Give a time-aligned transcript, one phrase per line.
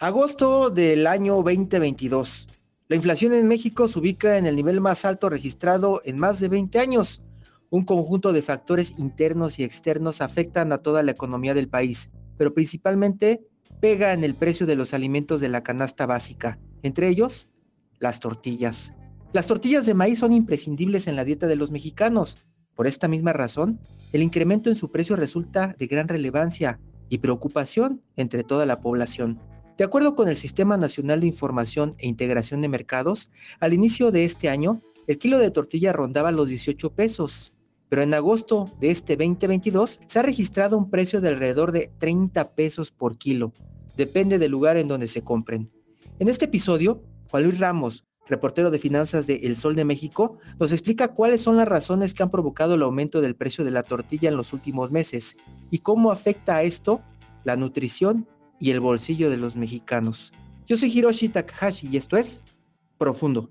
[0.00, 2.46] Agosto del año 2022.
[2.86, 6.48] La inflación en México se ubica en el nivel más alto registrado en más de
[6.48, 7.20] 20 años.
[7.70, 12.54] Un conjunto de factores internos y externos afectan a toda la economía del país, pero
[12.54, 13.48] principalmente
[13.80, 17.46] pega en el precio de los alimentos de la canasta básica, entre ellos
[17.98, 18.92] las tortillas.
[19.34, 22.56] Las tortillas de maíz son imprescindibles en la dieta de los mexicanos.
[22.74, 23.78] Por esta misma razón,
[24.14, 29.38] el incremento en su precio resulta de gran relevancia y preocupación entre toda la población.
[29.76, 34.24] De acuerdo con el Sistema Nacional de Información e Integración de Mercados, al inicio de
[34.24, 37.52] este año, el kilo de tortilla rondaba los 18 pesos,
[37.90, 42.56] pero en agosto de este 2022 se ha registrado un precio de alrededor de 30
[42.56, 43.52] pesos por kilo.
[43.94, 45.70] Depende del lugar en donde se compren.
[46.18, 50.72] En este episodio, Juan Luis Ramos, reportero de finanzas de El Sol de México, nos
[50.72, 54.28] explica cuáles son las razones que han provocado el aumento del precio de la tortilla
[54.28, 55.36] en los últimos meses
[55.70, 57.00] y cómo afecta a esto
[57.44, 58.28] la nutrición
[58.60, 60.32] y el bolsillo de los mexicanos.
[60.66, 62.42] Yo soy Hiroshi Takahashi y esto es
[62.98, 63.48] Profundo.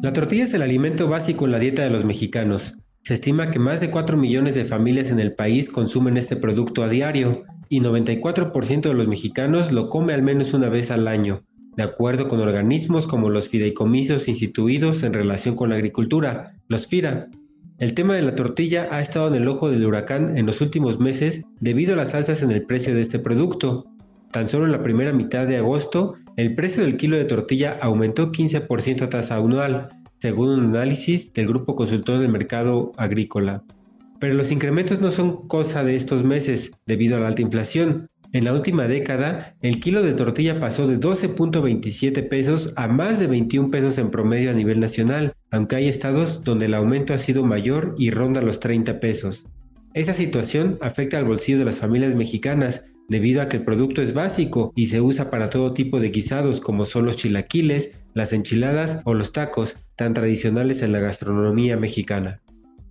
[0.00, 2.74] La tortilla es el alimento básico en la dieta de los mexicanos.
[3.02, 6.82] Se estima que más de 4 millones de familias en el país consumen este producto
[6.82, 11.42] a diario y 94% de los mexicanos lo come al menos una vez al año,
[11.76, 17.28] de acuerdo con organismos como los fideicomisos instituidos en relación con la agricultura, los FIRA.
[17.78, 20.98] El tema de la tortilla ha estado en el ojo del huracán en los últimos
[20.98, 23.84] meses debido a las alzas en el precio de este producto.
[24.32, 28.32] Tan solo en la primera mitad de agosto, el precio del kilo de tortilla aumentó
[28.32, 29.88] 15% a tasa anual,
[30.20, 33.62] según un análisis del Grupo Consultor del Mercado Agrícola.
[34.20, 38.08] Pero los incrementos no son cosa de estos meses debido a la alta inflación.
[38.32, 43.26] En la última década, el kilo de tortilla pasó de 12.27 pesos a más de
[43.26, 47.44] 21 pesos en promedio a nivel nacional, aunque hay estados donde el aumento ha sido
[47.44, 49.44] mayor y ronda los 30 pesos.
[49.94, 54.12] Esta situación afecta al bolsillo de las familias mexicanas, debido a que el producto es
[54.12, 59.00] básico y se usa para todo tipo de guisados como son los chilaquiles, las enchiladas
[59.04, 62.40] o los tacos, tan tradicionales en la gastronomía mexicana.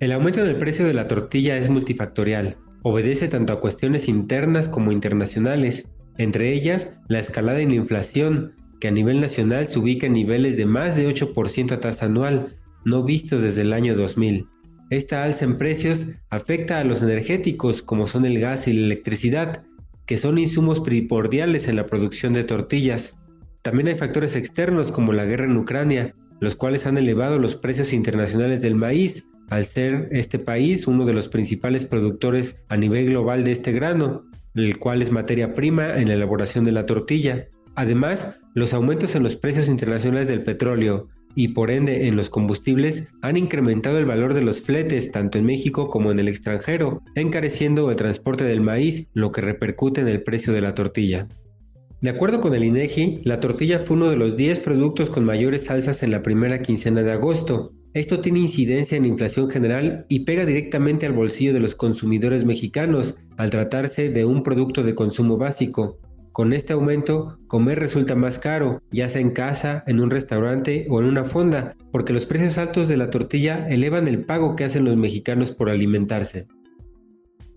[0.00, 4.92] El aumento del precio de la tortilla es multifactorial, obedece tanto a cuestiones internas como
[4.92, 5.88] internacionales,
[6.18, 10.56] entre ellas la escalada en la inflación, que a nivel nacional se ubica en niveles
[10.56, 12.54] de más de 8% a tasa anual,
[12.84, 14.46] no vistos desde el año 2000.
[14.90, 19.64] Esta alza en precios afecta a los energéticos como son el gas y la electricidad,
[20.06, 23.16] que son insumos primordiales en la producción de tortillas.
[23.62, 27.92] También hay factores externos como la guerra en Ucrania, los cuales han elevado los precios
[27.92, 33.44] internacionales del maíz, al ser este país uno de los principales productores a nivel global
[33.44, 37.46] de este grano, el cual es materia prima en la elaboración de la tortilla.
[37.74, 43.06] Además, los aumentos en los precios internacionales del petróleo y por ende en los combustibles
[43.22, 47.90] han incrementado el valor de los fletes tanto en México como en el extranjero, encareciendo
[47.90, 51.28] el transporte del maíz, lo que repercute en el precio de la tortilla.
[52.00, 55.70] De acuerdo con el INEGI, la tortilla fue uno de los 10 productos con mayores
[55.70, 60.20] alzas en la primera quincena de agosto, esto tiene incidencia en la inflación general y
[60.20, 65.38] pega directamente al bolsillo de los consumidores mexicanos al tratarse de un producto de consumo
[65.38, 65.98] básico.
[66.32, 71.00] Con este aumento, comer resulta más caro, ya sea en casa, en un restaurante o
[71.00, 74.84] en una fonda, porque los precios altos de la tortilla elevan el pago que hacen
[74.84, 76.46] los mexicanos por alimentarse.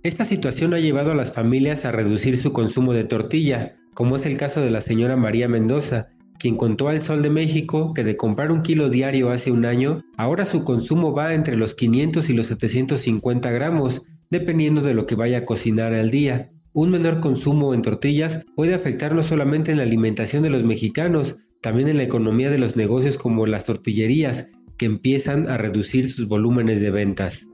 [0.01, 4.25] Esta situación ha llevado a las familias a reducir su consumo de tortilla, como es
[4.25, 6.07] el caso de la señora María Mendoza,
[6.41, 10.01] quien contó al Sol de México que de comprar un kilo diario hace un año,
[10.17, 14.01] ahora su consumo va entre los 500 y los 750 gramos,
[14.31, 16.49] dependiendo de lo que vaya a cocinar al día.
[16.73, 21.37] Un menor consumo en tortillas puede afectar no solamente en la alimentación de los mexicanos,
[21.61, 24.47] también en la economía de los negocios como las tortillerías,
[24.79, 27.45] que empiezan a reducir sus volúmenes de ventas.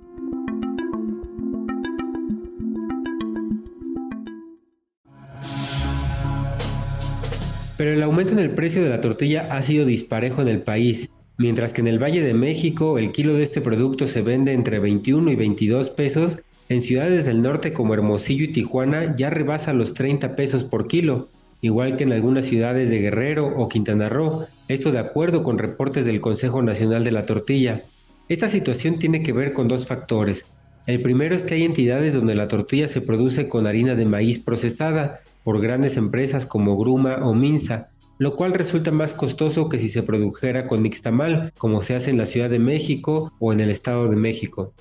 [7.78, 11.12] Pero el aumento en el precio de la tortilla ha sido disparejo en el país,
[11.38, 14.80] mientras que en el Valle de México el kilo de este producto se vende entre
[14.80, 16.40] 21 y 22 pesos,
[16.70, 21.30] en ciudades del norte como Hermosillo y Tijuana ya rebasa los 30 pesos por kilo,
[21.62, 26.06] igual que en algunas ciudades de Guerrero o Quintana Roo, esto de acuerdo con reportes
[26.06, 27.84] del Consejo Nacional de la Tortilla.
[28.28, 30.46] Esta situación tiene que ver con dos factores.
[30.88, 34.40] El primero es que hay entidades donde la tortilla se produce con harina de maíz
[34.40, 39.88] procesada por grandes empresas como Gruma o Minsa, lo cual resulta más costoso que si
[39.88, 43.70] se produjera con nixtamal, como se hace en la Ciudad de México o en el
[43.70, 44.74] Estado de México.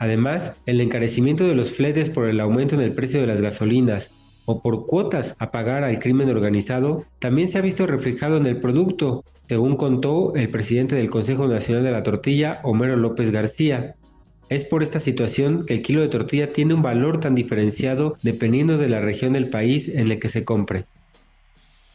[0.00, 4.10] Además, el encarecimiento de los fletes por el aumento en el precio de las gasolinas
[4.46, 8.56] o por cuotas a pagar al crimen organizado también se ha visto reflejado en el
[8.56, 13.94] producto, según contó el presidente del Consejo Nacional de la Tortilla, Homero López García.
[14.52, 18.76] Es por esta situación que el kilo de tortilla tiene un valor tan diferenciado dependiendo
[18.76, 20.84] de la región del país en el que se compre.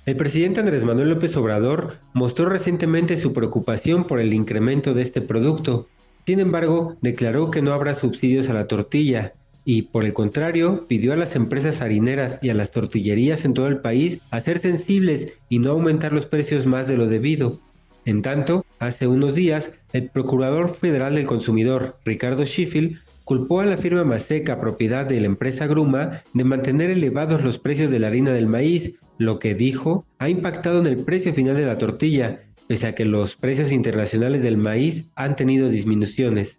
[0.07, 5.21] El presidente Andrés Manuel López Obrador mostró recientemente su preocupación por el incremento de este
[5.21, 5.87] producto.
[6.25, 9.33] Sin embargo, declaró que no habrá subsidios a la tortilla
[9.63, 13.67] y, por el contrario, pidió a las empresas harineras y a las tortillerías en todo
[13.67, 17.59] el país a ser sensibles y no aumentar los precios más de lo debido.
[18.07, 23.75] En tanto, hace unos días, el Procurador Federal del Consumidor, Ricardo Schiffel, culpó a la
[23.75, 28.31] firma Maseca, propiedad de la empresa Gruma, de mantener elevados los precios de la harina
[28.31, 32.87] del maíz, lo que dijo ha impactado en el precio final de la tortilla, pese
[32.87, 36.55] a que los precios internacionales del maíz han tenido disminuciones.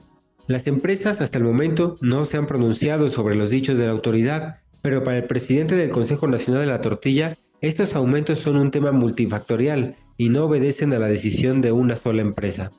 [0.48, 4.58] Las empresas hasta el momento no se han pronunciado sobre los dichos de la autoridad,
[4.82, 8.92] pero para el presidente del Consejo Nacional de la Tortilla, estos aumentos son un tema
[8.92, 12.70] multifactorial y no obedecen a la decisión de una sola empresa.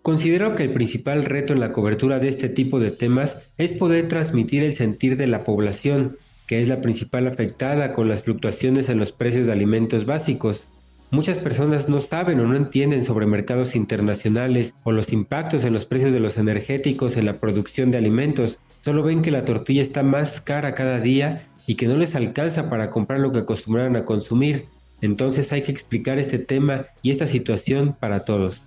[0.00, 4.08] Considero que el principal reto en la cobertura de este tipo de temas es poder
[4.08, 6.16] transmitir el sentir de la población,
[6.46, 10.64] que es la principal afectada con las fluctuaciones en los precios de alimentos básicos.
[11.10, 15.86] Muchas personas no saben o no entienden sobre mercados internacionales o los impactos en los
[15.86, 18.58] precios de los energéticos en la producción de alimentos.
[18.84, 22.68] Solo ven que la tortilla está más cara cada día y que no les alcanza
[22.68, 24.66] para comprar lo que acostumbraron a consumir.
[25.04, 28.62] Entonces hay que explicar este tema y esta situación para todos.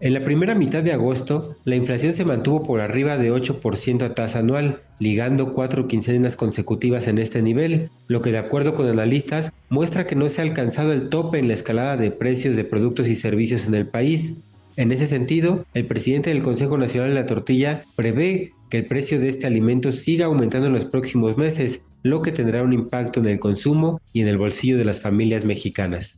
[0.00, 4.14] En la primera mitad de agosto, la inflación se mantuvo por arriba de 8% a
[4.14, 9.52] tasa anual, ligando cuatro quincenas consecutivas en este nivel, lo que de acuerdo con analistas
[9.68, 13.06] muestra que no se ha alcanzado el tope en la escalada de precios de productos
[13.06, 14.32] y servicios en el país.
[14.78, 19.20] En ese sentido, el presidente del Consejo Nacional de la Tortilla prevé que el precio
[19.20, 23.26] de este alimento siga aumentando en los próximos meses, lo que tendrá un impacto en
[23.26, 26.16] el consumo y en el bolsillo de las familias mexicanas.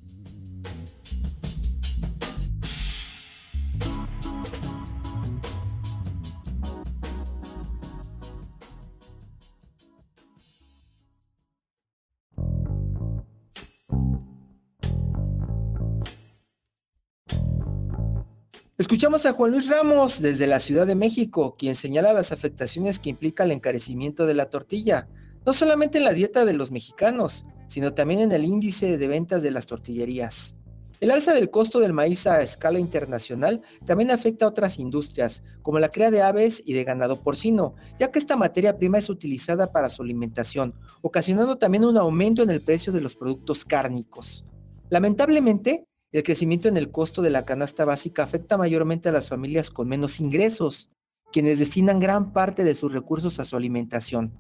[18.77, 23.11] Escuchamos a Juan Luis Ramos desde la Ciudad de México, quien señala las afectaciones que
[23.11, 25.09] implica el encarecimiento de la tortilla,
[25.47, 29.43] no solamente en la dieta de los mexicanos, sino también en el índice de ventas
[29.43, 30.57] de las tortillerías.
[31.01, 35.81] El alza del costo del maíz a escala internacional también afecta a otras industrias, como
[35.81, 39.73] la cría de aves y de ganado porcino, ya que esta materia prima es utilizada
[39.73, 44.45] para su alimentación, ocasionando también un aumento en el precio de los productos cárnicos.
[44.89, 49.71] Lamentablemente, el crecimiento en el costo de la canasta básica afecta mayormente a las familias
[49.71, 50.93] con menos ingresos,
[51.33, 54.39] quienes destinan gran parte de sus recursos a su alimentación.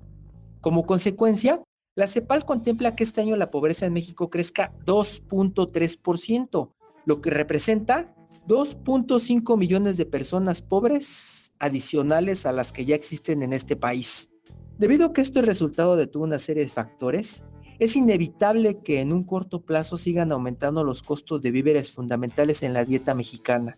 [0.65, 1.63] Como consecuencia,
[1.95, 6.73] la CEPAL contempla que este año la pobreza en México crezca 2.3%,
[7.05, 8.15] lo que representa
[8.49, 14.31] 2.5 millones de personas pobres adicionales a las que ya existen en este país.
[14.79, 17.45] Debido a que esto es resultado de toda una serie de factores,
[17.79, 22.73] es inevitable que en un corto plazo sigan aumentando los costos de víveres fundamentales en
[22.73, 23.77] la dieta mexicana.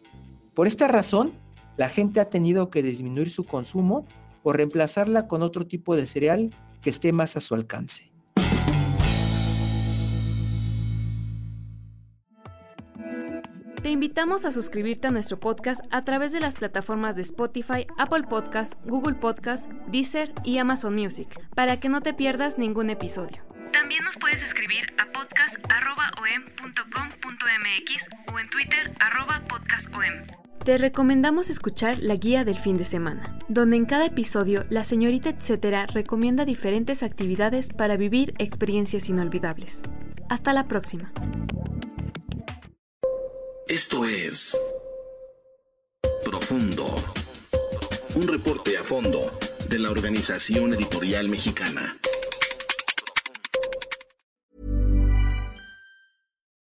[0.54, 1.32] Por esta razón,
[1.76, 4.06] la gente ha tenido que disminuir su consumo
[4.44, 6.54] o reemplazarla con otro tipo de cereal
[6.86, 8.12] que esté más a su alcance.
[13.82, 18.22] Te invitamos a suscribirte a nuestro podcast a través de las plataformas de Spotify, Apple
[18.30, 23.44] Podcast, Google Podcast, Deezer y Amazon Music, para que no te pierdas ningún episodio.
[23.72, 28.94] También nos puedes escribir a podcast.om.com.mx o en Twitter
[29.48, 30.45] podcastom.
[30.66, 35.30] Te recomendamos escuchar la guía del fin de semana, donde en cada episodio la señorita
[35.30, 39.82] etcétera recomienda diferentes actividades para vivir experiencias inolvidables.
[40.28, 41.12] Hasta la próxima.
[43.68, 44.58] Esto es
[46.24, 46.92] Profundo,
[48.16, 49.20] un reporte a fondo
[49.68, 51.96] de la Organización Editorial Mexicana.